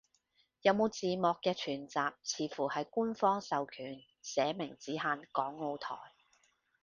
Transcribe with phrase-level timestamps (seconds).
[0.63, 1.93] 有冇字幕嘅全集，
[2.23, 5.95] 似乎係官方授權，寫明只限港澳台